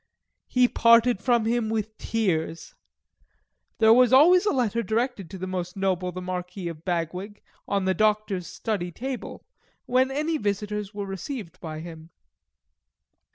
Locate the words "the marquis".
6.11-6.69